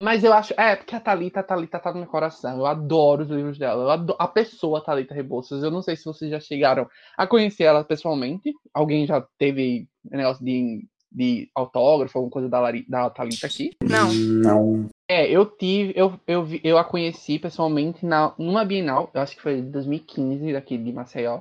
[0.01, 2.59] Mas eu acho, é, porque a Thalita, a Thalita tá no meu coração.
[2.59, 3.83] Eu adoro os livros dela.
[3.83, 5.63] Eu adoro, a pessoa Thalita Rebouças.
[5.63, 8.53] Eu não sei se vocês já chegaram a conhecer ela pessoalmente.
[8.73, 13.71] Alguém já teve negócio de, de autógrafo, alguma coisa da, Lari, da Thalita aqui?
[13.83, 14.13] Não.
[14.13, 14.89] Não.
[15.11, 19.43] É, eu tive, eu, eu, eu a conheci pessoalmente na, numa Bienal, eu acho que
[19.43, 21.41] foi em 2015, daqui de Maceió.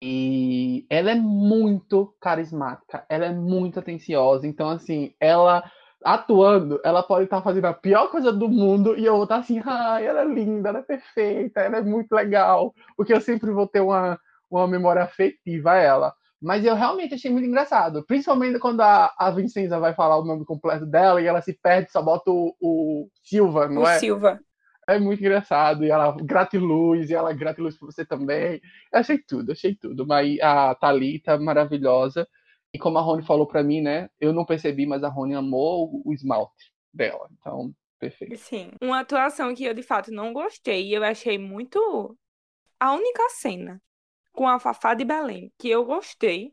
[0.00, 4.46] E ela é muito carismática, ela é muito atenciosa.
[4.46, 5.68] Então, assim, ela
[6.04, 9.60] atuando, ela pode estar fazendo a pior coisa do mundo e eu vou estar assim,
[9.64, 12.74] ai, ela é linda, ela é perfeita, ela é muito legal.
[12.96, 14.18] Porque eu sempre vou ter uma,
[14.50, 16.14] uma memória afetiva a ela.
[16.40, 18.04] Mas eu realmente achei muito engraçado.
[18.04, 21.90] Principalmente quando a, a Vincenza vai falar o nome completo dela e ela se perde,
[21.90, 23.98] só bota o, o Silva, não O é?
[23.98, 24.38] Silva.
[24.88, 25.84] É muito engraçado.
[25.84, 28.60] E ela gratiluz, e ela gratiluz pra você também.
[28.92, 30.06] Eu achei tudo, achei tudo.
[30.06, 32.26] Mas a Thalita, maravilhosa.
[32.72, 34.10] E como a Rony falou pra mim, né?
[34.20, 37.28] Eu não percebi, mas a Rony amou o, o esmalte dela.
[37.38, 38.36] Então, perfeito.
[38.36, 38.72] Sim.
[38.82, 42.16] Uma atuação que eu de fato não gostei e eu achei muito.
[42.78, 43.82] A única cena
[44.32, 46.52] com a Fafá de Belém que eu gostei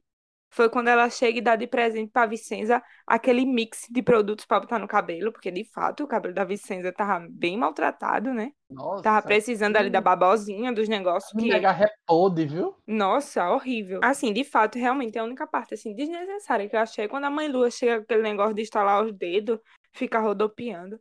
[0.49, 4.59] foi quando ela chega e dá de presente pra Vicenza aquele mix de produtos pra
[4.59, 8.51] botar no cabelo, porque de fato o cabelo da Vicenza tava bem maltratado, né?
[8.69, 9.03] Nossa.
[9.03, 11.49] Tava precisando ali da babosinha, dos negócios Me que.
[11.49, 12.75] negar é podre, viu?
[12.87, 13.99] Nossa, horrível.
[14.03, 17.29] Assim, de fato, realmente é a única parte assim desnecessária que eu achei quando a
[17.29, 19.59] mãe Lua chega com aquele negócio de estalar os dedos,
[19.91, 20.99] fica rodopiando.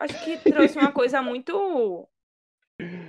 [0.00, 2.08] Acho que trouxe uma coisa muito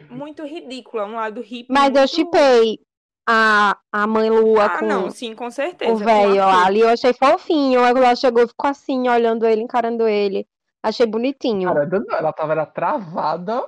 [0.10, 2.08] muito ridícula, um lado hippie Mas eu muito...
[2.08, 2.80] chipei
[3.28, 5.94] a, a mãe Lua Ah, com não, sim, com certeza.
[5.94, 6.66] o velho lá.
[6.66, 7.82] Ali eu achei fofinho.
[7.82, 10.48] Ela chegou e ficou assim, olhando ele, encarando ele.
[10.84, 11.74] Achei bonitinho.
[11.74, 13.64] Cara, ela tava era travada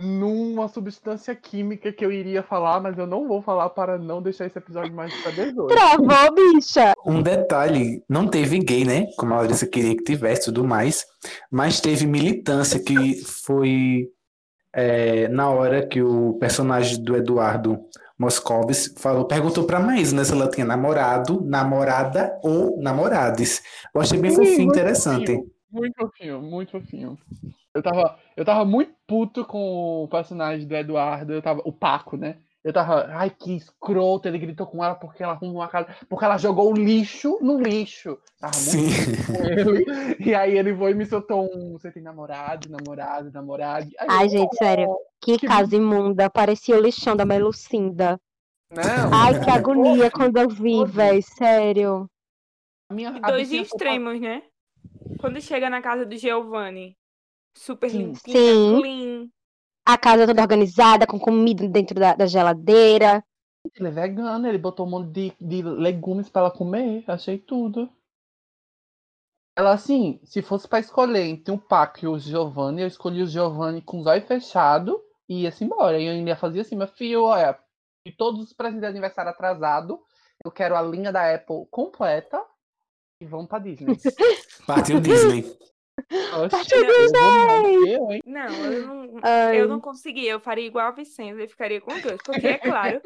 [0.00, 4.46] numa substância química que eu iria falar, mas eu não vou falar para não deixar
[4.46, 5.66] esse episódio mais pra 18.
[5.66, 6.94] Travou, bicha!
[7.04, 9.06] Um detalhe, não teve gay, né?
[9.18, 11.04] Como a Larissa queria que tivesse tudo mais,
[11.50, 14.08] mas teve militância que foi
[14.72, 17.78] é, na hora que o personagem do Eduardo
[18.20, 23.62] Moscovis falou, perguntou pra Maísa né, se ela tinha namorado, namorada ou namorades.
[23.94, 25.26] Eu achei bem Sim, fofinho, muito interessante.
[25.26, 25.50] fofinho.
[25.72, 27.18] Muito fofinho, muito fofinho.
[27.74, 32.18] Eu tava, eu tava muito puto com o personagem do Eduardo, eu tava, o Paco,
[32.18, 32.36] né?
[32.62, 36.24] Eu tava, ai que escroto, ele gritou com ela porque ela arrumou uma casa, porque
[36.26, 38.18] ela jogou o lixo no lixo.
[38.38, 40.20] Tava muito Sim.
[40.20, 43.88] E aí ele foi e me soltou um, você tem namorado, namorado, namorado.
[43.98, 44.94] Aí Ai, eu, gente, sério.
[45.18, 46.28] Que Que casa imunda.
[46.28, 48.20] Parecia o lixão da Melucinda.
[48.70, 51.22] Não, Ai, que agonia quando eu vi, véi.
[51.22, 52.08] Sério.
[52.90, 54.42] a minha, E dois foi extremos, né?
[55.18, 56.96] Quando chega na casa do Giovanni,
[57.56, 57.98] super Sim.
[57.98, 58.80] limpinha, Sim.
[58.80, 59.28] clean.
[59.92, 63.24] A casa toda organizada, com comida dentro da, da geladeira.
[63.74, 67.02] Ele é vegano, ele botou um monte de, de legumes pra ela comer.
[67.08, 67.90] Achei tudo.
[69.58, 73.26] Ela, assim, se fosse pra escolher entre um Paco e o Giovanni, eu escolhi o
[73.26, 74.94] Giovanni com os olhos fechados
[75.28, 75.98] e ia-se embora.
[75.98, 77.58] E eu ainda fazia assim, meu filho, olha,
[78.06, 80.00] de todos os presentes de aniversário atrasado,
[80.44, 82.40] eu quero a linha da Apple completa
[83.20, 83.98] e vamos pra Disney.
[84.66, 85.44] Partiu Disney.
[86.44, 86.86] Oxe, Disney!
[86.86, 88.22] eu vou- eu, hein?
[88.26, 89.60] Não, eu não, Ai.
[89.60, 90.32] eu não conseguia.
[90.32, 92.18] Eu faria igual a Vicenza e ficaria com os dois.
[92.24, 93.00] Porque é claro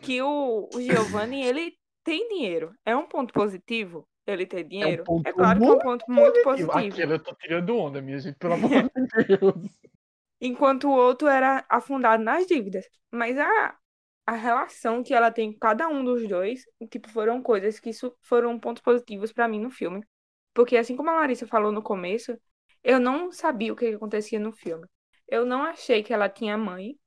[0.00, 2.72] que o, o Giovanni, ele tem dinheiro.
[2.84, 5.04] É um ponto positivo ele ter dinheiro.
[5.04, 6.72] ponto É, claro que é um ponto muito positivo.
[6.72, 9.78] Aquilo eu tô tirando onda, minha gente, pelo amor de Deus.
[10.40, 12.84] Enquanto o outro era afundado nas dívidas.
[13.10, 13.76] Mas a,
[14.26, 18.14] a relação que ela tem com cada um dos dois, tipo, foram coisas que isso
[18.22, 20.04] foram pontos positivos pra mim no filme.
[20.56, 22.40] Porque assim como a Larissa falou no começo,
[22.82, 24.88] eu não sabia o que acontecia no filme.
[25.28, 26.98] Eu não achei que ela tinha mãe.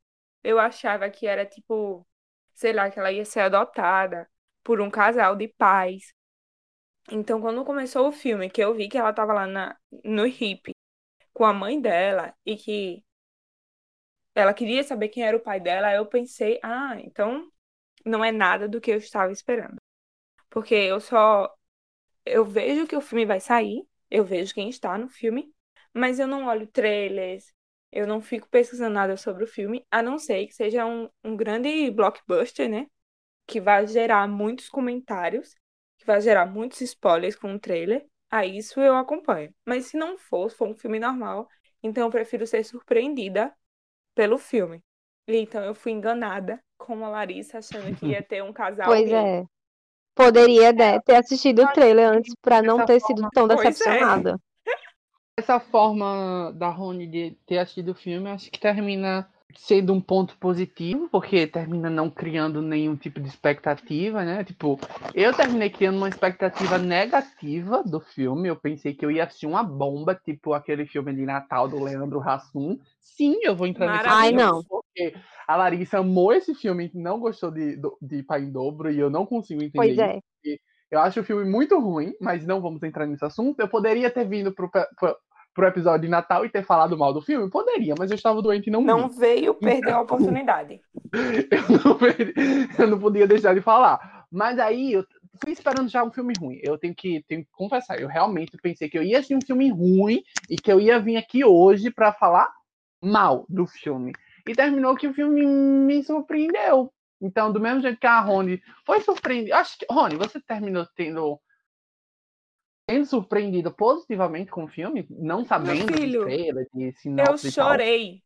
[0.44, 2.08] Eu achava que era tipo,
[2.54, 4.30] sei lá, que ela ia ser adotada
[4.64, 6.14] por um casal de pais.
[7.12, 10.76] Então, quando começou o filme, que eu vi que ela tava lá na, no hippie
[11.34, 13.04] com a mãe dela e que
[14.36, 17.50] ela queria saber quem era o pai dela, eu pensei, ah, então
[18.06, 19.78] não é nada do que eu estava esperando.
[20.50, 21.54] Porque eu só
[22.30, 25.54] eu vejo que o filme vai sair, eu vejo quem está no filme,
[25.94, 27.54] mas eu não olho trailers,
[27.92, 31.36] eu não fico pesquisando nada sobre o filme, a não ser que seja um, um
[31.36, 32.88] grande blockbuster, né?
[33.48, 35.56] Que vai gerar muitos comentários,
[35.98, 38.06] que vai gerar muitos spoilers com o trailer.
[38.30, 39.54] Aí isso eu acompanho.
[39.66, 41.48] Mas se não for, se for um filme normal,
[41.84, 43.54] então eu prefiro ser surpreendida
[44.16, 44.84] pelo filme.
[45.28, 49.02] E então eu fui enganada com a Larissa achando que ia ter um casal Pois
[49.02, 49.30] gay.
[49.30, 49.46] é.
[50.20, 53.70] Poderia né, ter assistido o trailer antes pra não ter sido tão Pois é.
[53.70, 54.38] decepcionada.
[55.38, 60.38] Essa forma da Rony de ter assistido o filme, acho que termina sendo um ponto
[60.38, 64.44] positivo, porque termina não criando nenhum tipo de expectativa, né?
[64.44, 64.78] Tipo,
[65.14, 68.50] eu terminei criando uma expectativa negativa do filme.
[68.50, 72.20] Eu pensei que eu ia assistir uma bomba, tipo aquele filme de Natal do Leandro
[72.20, 72.78] Hassum.
[73.00, 74.64] Sim, eu vou entrar nesse Ai, filme, não.
[75.00, 75.16] Porque
[75.48, 79.26] a Larissa amou esse filme, não gostou de, de Pai em Dobro, e eu não
[79.26, 80.02] consigo entender Pois isso.
[80.02, 80.20] é.
[80.92, 83.60] Eu acho o filme muito ruim, mas não vamos entrar nesse assunto.
[83.60, 85.16] Eu poderia ter vindo pro, pro,
[85.54, 87.48] pro episódio de Natal e ter falado mal do filme?
[87.48, 89.20] Poderia, mas eu estava doente e não, Não vi.
[89.20, 90.82] veio perder a oportunidade.
[91.14, 92.34] Eu não, perdi-
[92.78, 94.26] eu não podia deixar de falar.
[94.32, 95.06] Mas aí eu
[95.44, 96.60] fui esperando já um filme ruim.
[96.64, 99.70] Eu tenho que, tenho que confessar, eu realmente pensei que eu ia assistir um filme
[99.70, 102.50] ruim e que eu ia vir aqui hoje para falar
[103.02, 104.12] mal do filme.
[104.50, 106.92] E terminou que o filme me surpreendeu.
[107.22, 109.58] Então, do mesmo jeito que a Rony foi surpreendida.
[109.58, 111.40] Acho que, Rony, você terminou tendo.
[112.90, 116.26] Sendo surpreendido positivamente com o filme, não sabendo de filho,
[116.74, 117.68] de Eu sinopse e tal.
[117.70, 118.24] chorei.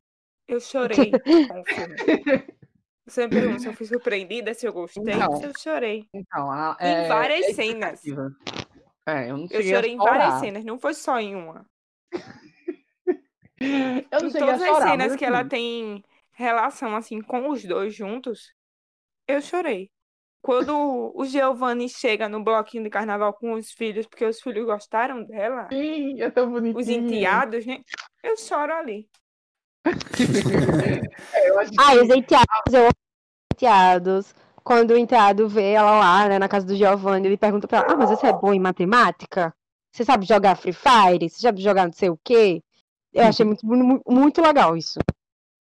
[0.48, 1.12] Eu chorei
[1.52, 1.96] com o filme.
[3.06, 5.04] Você me pergunta se eu fui surpreendida, se eu gostei.
[5.04, 5.42] Não.
[5.42, 6.08] Eu chorei.
[6.14, 8.02] Então, a- Em é- várias é cenas.
[9.06, 11.66] É, eu Eu chorei em várias cenas, não foi só em uma.
[14.12, 17.64] Eu não Em todas as chorar, cenas que ela assim, tem relação assim com os
[17.64, 18.54] dois juntos,
[19.28, 19.90] eu chorei.
[20.42, 25.24] Quando o Giovanni chega no bloquinho de carnaval com os filhos, porque os filhos gostaram
[25.24, 26.78] dela, Sim, é tão bonitinho.
[26.82, 27.80] os enteados, né?
[28.22, 29.08] Eu choro ali.
[29.86, 29.92] É,
[31.50, 34.36] eu Ah, os enteados, eu amo os enteados.
[34.64, 37.94] Quando o enteado vê ela lá, né, na casa do Giovanni, ele pergunta pra ela,
[37.94, 39.54] ah, mas você é bom em matemática?
[39.92, 41.30] Você sabe jogar Free Fire?
[41.30, 42.64] Você sabe jogar não sei o quê?
[43.14, 45.00] Eu achei muito, mu- muito legal isso.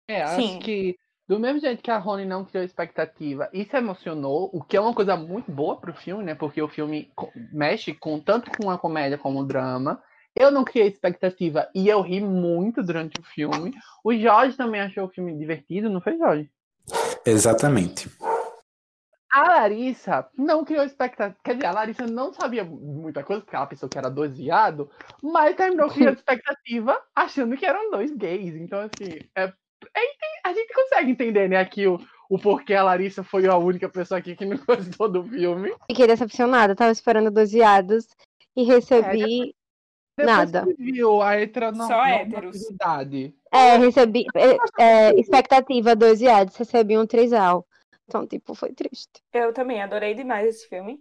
[0.08, 0.60] É, acho Sim.
[0.60, 0.96] que
[1.28, 4.82] do mesmo jeito que a Rony não criou expectativa e se emocionou, o que é
[4.82, 6.36] uma coisa muito boa pro filme, né?
[6.36, 7.12] Porque o filme
[7.52, 10.02] mexe com tanto com a comédia como o drama.
[10.36, 13.74] Eu não criei expectativa e eu ri muito durante o filme.
[14.04, 16.52] O Jorge também achou o filme divertido, não foi, Jorge?
[17.26, 18.10] Exatamente.
[19.32, 21.40] A Larissa não criou expectativa.
[21.44, 24.88] Quer dizer, a Larissa não sabia muita coisa, porque ela pensou que era dois viados,
[25.22, 28.56] mas terminou criando expectativa achando que eram dois gays.
[28.56, 29.52] Então, assim, é,
[30.44, 34.20] a gente consegue entender, né, aqui o, o porquê a Larissa foi a única pessoa
[34.20, 35.74] aqui que não gostou do filme.
[35.90, 38.08] Fiquei decepcionada, tava esperando dois viados
[38.56, 39.56] e recebi
[40.18, 40.66] Depois nada.
[40.78, 42.34] viu a heteronorm- Só héteros.
[42.44, 43.36] normatividade.
[43.52, 47.66] É, recebi é, é, expectativa dois viados, recebi um trisal.
[48.06, 49.22] Então, tipo, foi triste.
[49.32, 51.00] Eu também adorei demais esse filme.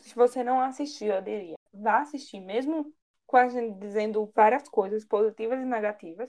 [0.00, 2.92] Se você não assistiu, eu diria, vá assistir, mesmo
[3.26, 6.28] com a gente dizendo várias coisas positivas e negativas.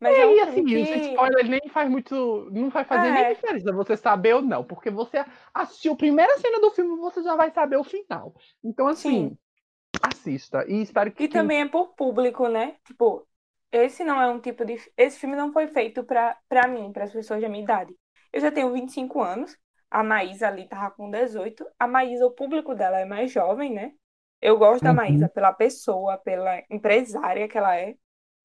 [0.00, 0.98] Mas é um E assim, que...
[1.00, 2.48] spoiler nem faz muito.
[2.50, 3.12] Não vai fazer É.
[3.12, 4.64] nem diferença você saber ou não.
[4.64, 8.34] Porque você assistiu a primeira cena do filme, você já vai saber o final.
[8.64, 9.38] Então, assim, Sim.
[10.02, 10.64] assista.
[10.68, 11.24] E espero que.
[11.24, 12.76] E quem- também é por público, né?
[12.84, 13.26] Tipo,
[13.72, 14.76] esse não é um tipo de.
[14.96, 17.94] Esse filme não foi feito pra, pra mim, para as pessoas da minha idade.
[18.32, 19.56] Eu já tenho 25 anos,
[19.90, 21.66] a Maísa ali tava com 18.
[21.78, 23.92] A Maísa, o público dela é mais jovem, né?
[24.40, 24.94] Eu gosto da Uhum.
[24.94, 27.96] Maísa pela pessoa, pela empresária que ela é.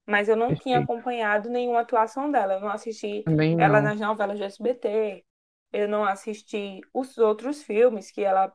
[0.06, 0.92] Mas eu não tinha Perfeito.
[0.92, 2.54] acompanhado nenhuma atuação dela.
[2.54, 3.24] Eu não assisti
[3.58, 5.24] ela nas novelas do SBT.
[5.72, 8.52] Eu não assisti os outros filmes que ela,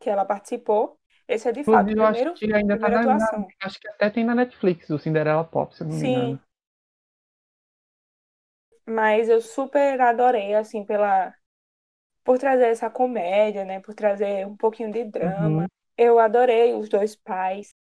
[0.00, 0.98] que ela participou.
[1.28, 3.46] Esse é de fato o primeiro, acho que ainda tá na, atuação.
[3.62, 6.10] Acho que até tem na Netflix, o Cinderela Pop, se não me Sim.
[6.10, 6.40] engano.
[8.86, 11.34] Mas eu super adorei, assim, pela
[12.22, 13.80] por trazer essa comédia, né?
[13.80, 15.62] Por trazer um pouquinho de drama.
[15.62, 15.66] Uhum.
[15.96, 17.74] Eu adorei os dois pais.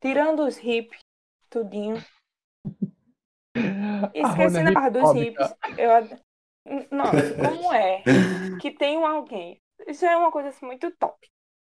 [0.00, 1.00] Tirando os hippies,
[1.50, 1.96] tudinho.
[4.14, 5.54] A Esquecendo Rona a parte dos hippies.
[5.76, 6.88] Eu.
[6.90, 8.02] Nossa, como é
[8.60, 9.60] que tem um alguém?
[9.86, 11.16] Isso é uma coisa assim, muito top.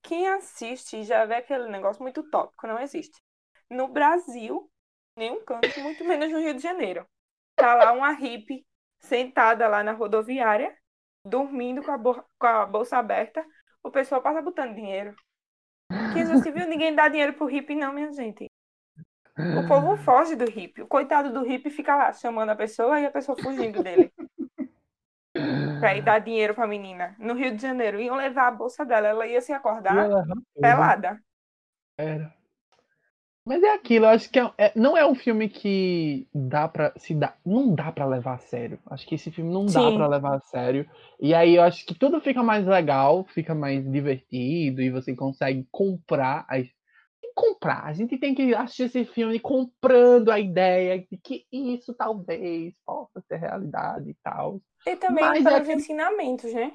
[0.03, 3.21] Quem assiste já vê aquele negócio muito tópico, não existe.
[3.71, 4.71] No Brasil,
[5.17, 7.07] nenhum canto, muito menos no Rio de Janeiro.
[7.55, 8.67] Tá lá uma hippie
[9.01, 10.77] sentada lá na rodoviária,
[11.25, 11.99] dormindo com a,
[12.39, 13.45] com a bolsa aberta.
[13.83, 15.15] O pessoal passa botando dinheiro.
[16.13, 18.48] Quem já se viu, ninguém dá dinheiro pro hippie, não, minha gente.
[19.39, 20.83] O povo foge do hippie.
[20.83, 24.13] O coitado do hippie fica lá chamando a pessoa e a pessoa fugindo dele.
[25.79, 27.15] Pra ir dar dinheiro pra menina.
[27.19, 28.01] No Rio de Janeiro.
[28.01, 29.07] Iam levar a bolsa dela.
[29.09, 30.25] Ela ia se acordar ela
[30.61, 31.21] pelada.
[31.97, 32.35] Era.
[33.47, 36.93] Mas é aquilo, eu acho que é- é- não é um filme que dá pra
[36.99, 38.79] se dá, não dá para levar a sério.
[38.91, 39.97] Acho que esse filme não dá Sim.
[39.97, 40.87] pra levar a sério.
[41.19, 45.67] E aí eu acho que tudo fica mais legal, fica mais divertido e você consegue
[45.73, 46.67] comprar as
[47.39, 47.85] comprar.
[47.85, 53.21] A gente tem que assistir esse filme comprando a ideia de que isso talvez possa
[53.29, 54.61] ser realidade e tal.
[54.85, 56.73] E também Mas é pelos aquele- ensinamentos, né?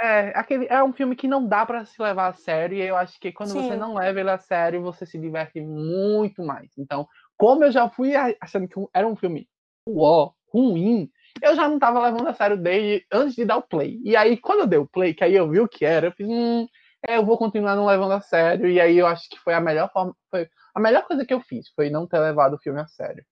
[0.00, 2.96] É, aquele, é um filme que não dá pra se levar a sério, e eu
[2.96, 3.78] acho que quando você Sim.
[3.78, 6.70] não leva ele a sério, você se diverte muito mais.
[6.76, 9.48] Então, como eu já fui achando que era um filme
[9.88, 11.08] uó, ruim,
[11.40, 14.00] eu já não tava levando a sério desde antes de dar o play.
[14.04, 16.12] E aí, quando eu dei o play, que aí eu vi o que era, eu
[16.12, 16.66] fiz, hum,
[17.08, 19.60] é, eu vou continuar não levando a sério, e aí eu acho que foi a
[19.60, 22.80] melhor forma, foi a melhor coisa que eu fiz, foi não ter levado o filme
[22.80, 23.24] a sério.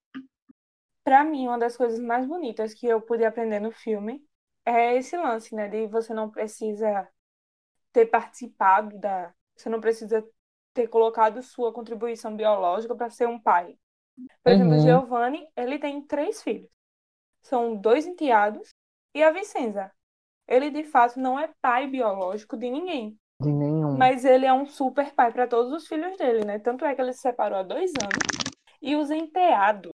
[1.04, 4.24] Pra mim, uma das coisas mais bonitas que eu pude aprender no filme
[4.64, 5.68] é esse lance, né?
[5.68, 7.08] De você não precisa
[7.92, 9.34] ter participado da.
[9.56, 10.24] Você não precisa
[10.74, 13.78] ter colocado sua contribuição biológica para ser um pai.
[14.44, 14.78] Por exemplo, Uhum.
[14.78, 16.70] Giovanni, ele tem três filhos.
[17.42, 18.74] São dois enteados
[19.14, 19.92] e a Vicenza.
[20.48, 23.18] Ele, de fato, não é pai biológico de ninguém.
[23.40, 23.96] De nenhum.
[23.96, 26.58] Mas ele é um super pai para todos os filhos dele, né?
[26.58, 29.90] Tanto é que ele se separou há dois anos e os enteados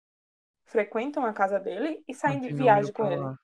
[0.66, 3.22] frequentam a casa dele e saem de viagem com pra ele.
[3.22, 3.36] lá.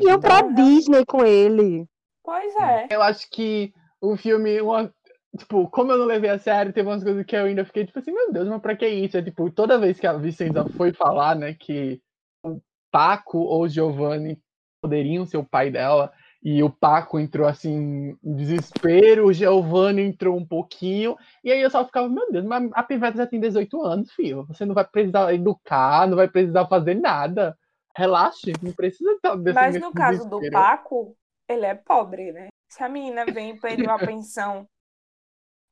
[0.00, 1.86] Iam pra Então, Disney com ele.
[2.22, 2.86] Pois é.
[2.90, 4.92] Eu acho que o filme, uma-
[5.36, 7.98] tipo, como eu não levei a sério, teve umas coisas que eu ainda fiquei, tipo
[7.98, 9.16] assim, meu Deus, mas pra que isso?
[9.16, 12.00] É tipo, toda vez que a Vicenza foi falar, né, que
[12.44, 14.40] o Paco ou o Giovanni
[14.80, 16.12] poderiam ser o pai dela,
[16.44, 21.70] e o Paco entrou assim, em desespero, o Giovanni entrou um pouquinho, e aí eu
[21.70, 24.84] só ficava, meu Deus, mas a Pivete já tem 18 anos, filho, você não vai
[24.84, 27.56] precisar educar, não vai precisar fazer nada.
[27.96, 30.52] Relaxe, não precisa desse Mas no caso do desespero.
[30.52, 31.16] Paco,
[31.48, 32.48] ele é pobre, né?
[32.68, 34.66] Se a menina vem pedir uma pensão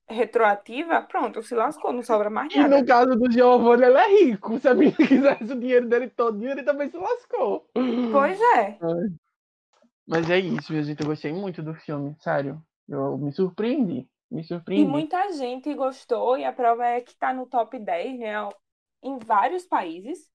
[0.08, 2.78] retroativa, pronto, se lascou, não sobra mais E nada.
[2.78, 4.58] no caso do Giovanni, ele é rico.
[4.60, 4.96] Se a menina
[5.36, 7.66] quisesse o dinheiro dele todo, ele também se lascou.
[8.12, 8.78] Pois é.
[10.06, 11.00] Mas é isso, gente.
[11.00, 12.62] Eu gostei muito do filme, sério.
[12.88, 14.08] Eu me surpreendi.
[14.30, 14.84] Me E surpreendi.
[14.84, 18.32] muita gente gostou, e a prova é que tá no top 10, né?
[19.02, 20.30] Em vários países.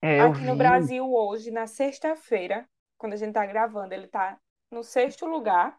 [0.00, 0.56] É, Aqui no.
[0.56, 2.68] Brasil, hoje, na sexta-feira,
[2.98, 4.38] quando a gente tá gravando, ele tá
[4.70, 5.78] no sexto lugar.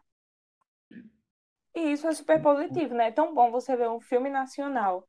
[1.72, 3.08] E isso é super positivo, né?
[3.08, 5.08] É tão bom você ver um filme nacional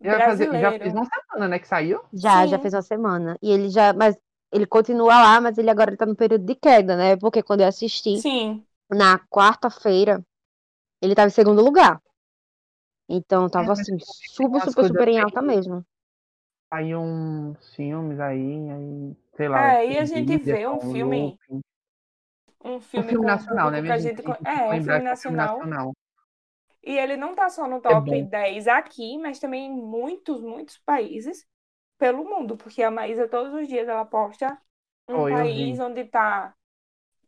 [0.00, 0.78] Já, fazer, já brasileiro.
[0.78, 2.00] fez uma semana, né, que saiu?
[2.12, 2.46] Já, Sim.
[2.46, 3.38] já fez uma semana.
[3.42, 4.16] E ele já, mas
[4.54, 7.16] ele continua lá, mas ele agora tá no período de queda, né?
[7.16, 8.64] Porque quando eu assisti Sim.
[8.88, 10.24] na quarta-feira,
[11.02, 12.00] ele tava em segundo lugar.
[13.08, 15.84] Então tava mas assim, as super, super, super em alta mesmo.
[16.72, 19.74] Saiu uns filmes aí, aí, sei lá.
[19.74, 21.60] É, e a gente vê um filme, um
[22.64, 24.22] Um filme filme um nacional, né, a gente...
[24.22, 25.92] É, um filme é filme nacional.
[26.82, 28.24] E ele não tá só no É top bom.
[28.28, 31.46] 10 aqui, mas também em muitos, muitos países
[32.04, 32.56] pelo mundo.
[32.56, 34.58] Porque a Maísa, todos os dias, ela posta
[35.08, 36.54] um Oh, país onde tá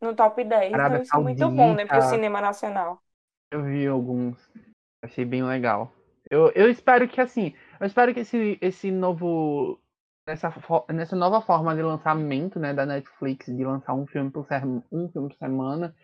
[0.00, 0.72] no top 10.
[0.74, 2.02] Então Arábia isso é muito bom, né, pro Saudita.
[2.02, 3.02] cinema nacional.
[3.50, 4.38] Eu vi alguns.
[5.02, 5.92] Achei bem legal.
[6.30, 9.80] Eu, eu espero que, assim, eu espero que esse, esse novo.
[10.28, 10.52] Nessa,
[10.92, 15.08] nessa nova forma de lançamento, né, da Netflix, de lançar um filme por, ser- um
[15.10, 15.94] filme por semana,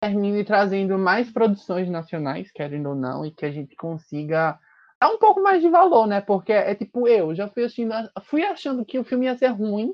[0.00, 4.58] termine trazendo mais produções nacionais, querendo ou não, e que a gente consiga
[5.02, 6.20] dar um pouco mais de valor, né?
[6.20, 7.92] Porque é tipo, eu já fui assistindo,
[8.22, 9.92] fui achando que o filme ia ser ruim,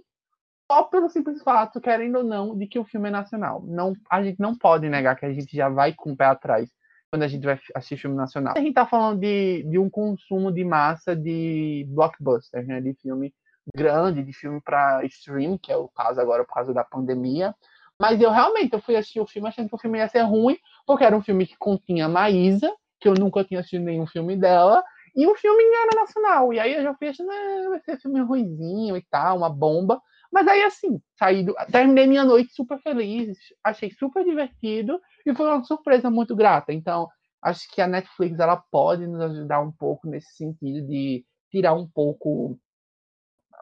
[0.71, 3.63] só pelo simples fato, querendo ou não, de que o filme é nacional.
[3.67, 6.71] Não, a gente não pode negar que a gente já vai com o pé atrás
[7.11, 8.53] quando a gente vai assistir filme nacional.
[8.55, 12.79] A gente tá falando de, de um consumo de massa de blockbusters, né?
[12.83, 13.33] De filme
[13.75, 17.55] grande, de filme para stream, que é o caso agora por causa da pandemia.
[17.99, 20.59] Mas eu realmente eu fui assistir o filme achando que o filme ia ser ruim,
[20.87, 24.85] porque era um filme que continha Maísa, que eu nunca tinha assistido nenhum filme dela,
[25.15, 26.53] e o filme era nacional.
[26.53, 30.01] E aí eu já fui achando, ah, vai ser filme ruizinho e tal, uma bomba.
[30.33, 31.55] Mas aí, assim, saí do...
[31.73, 36.73] terminei minha noite super feliz, achei super divertido e foi uma surpresa muito grata.
[36.73, 37.09] Então,
[37.43, 41.89] acho que a Netflix ela pode nos ajudar um pouco nesse sentido de tirar um
[41.89, 42.59] pouco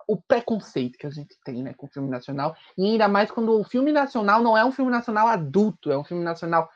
[0.09, 2.55] o preconceito que a gente tem né, com o filme nacional.
[2.77, 6.05] E ainda mais quando o filme nacional não é um filme nacional adulto, é um
[6.05, 6.69] filme nacional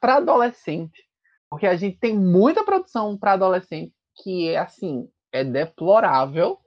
[0.00, 1.02] para adolescente.
[1.50, 6.58] Porque a gente tem muita produção para adolescente que é assim, é deplorável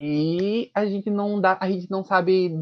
[0.00, 2.54] e a gente não dá, a gente não sabe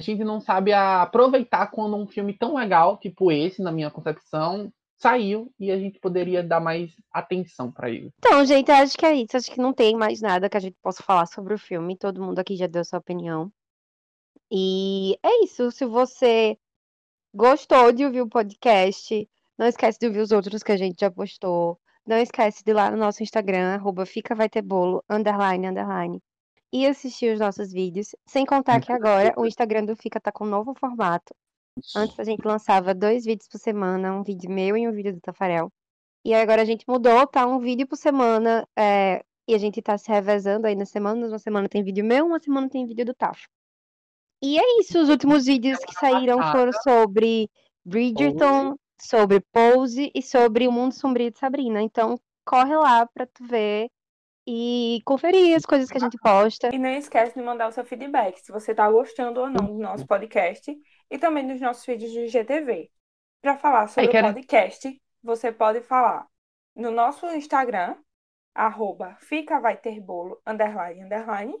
[0.00, 4.72] a gente não sabe aproveitar quando um filme tão legal, tipo esse, na minha concepção,
[4.96, 8.10] saiu e a gente poderia dar mais atenção para ele.
[8.18, 9.36] Então, gente, acho que é isso.
[9.36, 11.96] Acho que não tem mais nada que a gente possa falar sobre o filme.
[11.96, 13.52] Todo mundo aqui já deu sua opinião.
[14.50, 15.70] E é isso.
[15.70, 16.58] Se você
[17.34, 19.28] gostou de ouvir o podcast,
[19.58, 21.78] não esquece de ouvir os outros que a gente já postou.
[22.06, 26.20] Não esquece de ir lá no nosso Instagram, arroba fica vai ter bolo, underline, underline.
[26.72, 28.14] E assistir os nossos vídeos.
[28.26, 31.34] Sem contar que agora o Instagram do Fica tá com um novo formato.
[31.94, 35.20] Antes a gente lançava dois vídeos por semana, um vídeo meu e um vídeo do
[35.20, 35.72] Tafarel.
[36.24, 38.66] E agora a gente mudou para um vídeo por semana.
[38.76, 41.30] é, e a gente tá se revezando aí nas semanas.
[41.30, 43.46] Uma semana tem vídeo meu, uma semana tem vídeo do Taf.
[44.42, 47.48] E é isso, os últimos vídeos que saíram foram sobre
[47.84, 51.80] Bridgerton, sobre Pose e sobre o Mundo Sombrio de Sabrina.
[51.82, 53.90] Então corre lá pra tu ver
[54.46, 56.74] e conferir as coisas que a gente posta.
[56.74, 59.78] E não esquece de mandar o seu feedback, se você tá gostando ou não do
[59.78, 60.76] nosso podcast
[61.10, 62.90] e também dos nossos vídeos de GTV.
[63.40, 66.26] Para falar sobre Aí, o quero- podcast, você pode falar
[66.76, 67.96] no nosso Instagram,
[68.54, 71.54] arroba fica vai ter bolo, underline, underline,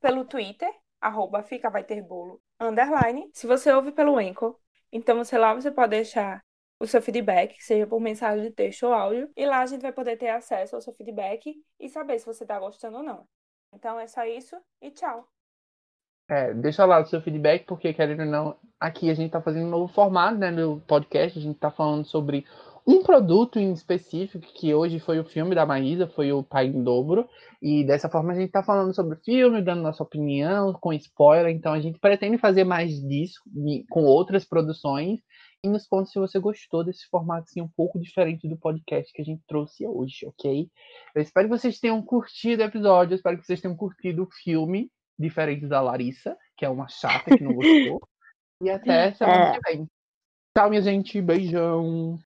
[0.00, 0.70] pelo Twitter,
[1.00, 3.28] arroba fica vai ter bolo, underline.
[3.34, 4.56] Se você ouve pelo Anchor,
[4.90, 6.42] então você lá você pode deixar
[6.82, 9.92] o seu feedback, seja por mensagem de texto ou áudio, e lá a gente vai
[9.92, 13.24] poder ter acesso ao seu feedback e saber se você tá gostando ou não.
[13.72, 15.28] Então é só isso e tchau.
[16.28, 19.66] É, deixa lá o seu feedback, porque querendo ou não, aqui a gente tá fazendo
[19.66, 22.44] um novo formato, né, no podcast, a gente tá falando sobre
[22.86, 26.82] um produto em específico, que hoje foi o filme da Maísa, foi o Pai em
[26.82, 27.28] Dobro,
[27.60, 31.52] e dessa forma a gente tá falando sobre o filme, dando nossa opinião, com spoiler,
[31.54, 33.40] então a gente pretende fazer mais disso,
[33.88, 35.20] com outras produções,
[35.64, 39.22] e nos conta se você gostou desse formato assim, um pouco diferente do podcast que
[39.22, 40.68] a gente trouxe hoje, ok?
[41.14, 44.28] Eu espero que vocês tenham curtido o episódio, eu espero que vocês tenham curtido o
[44.42, 48.00] filme, diferente da Larissa, que é uma chata que não gostou.
[48.60, 49.52] E até semana É.
[49.52, 49.88] que vem.
[50.54, 51.20] Tchau, minha gente.
[51.22, 52.18] Beijão.